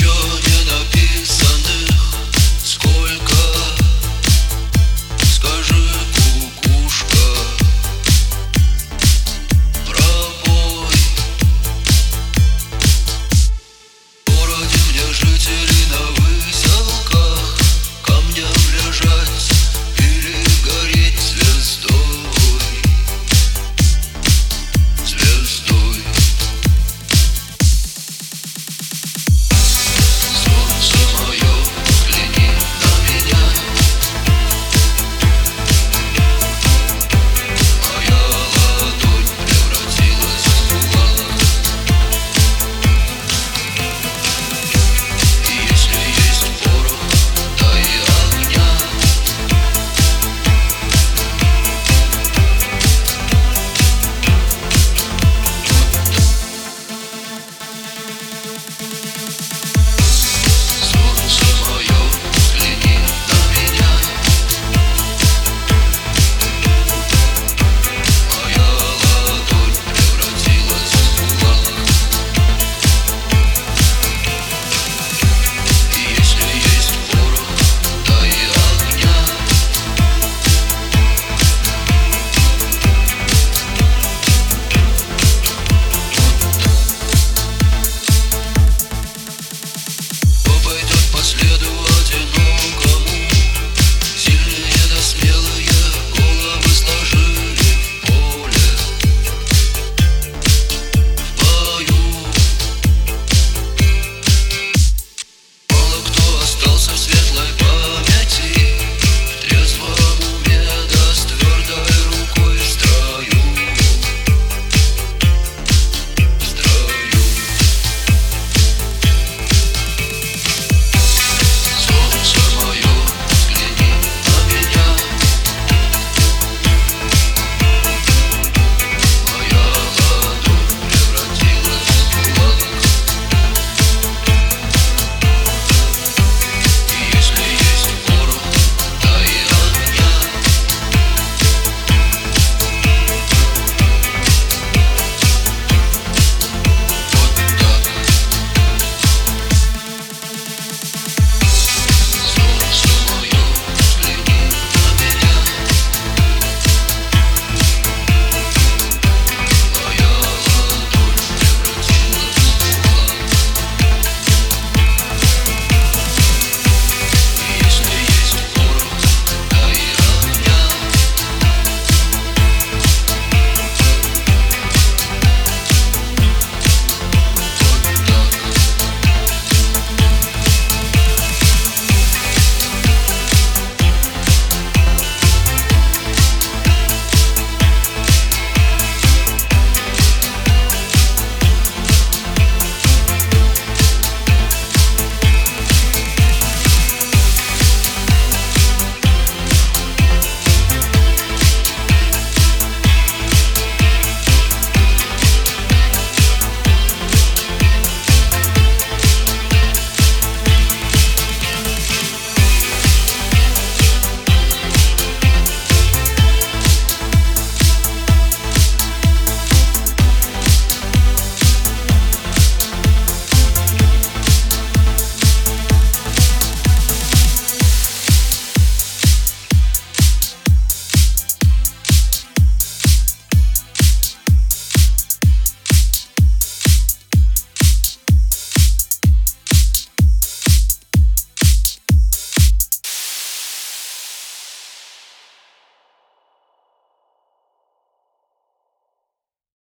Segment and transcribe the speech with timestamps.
[0.00, 0.47] Should.